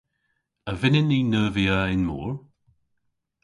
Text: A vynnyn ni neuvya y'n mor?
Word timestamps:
A 0.69 0.71
vynnyn 0.79 1.07
ni 1.11 1.19
neuvya 1.31 1.77
y'n 1.93 2.03
mor? 2.09 2.33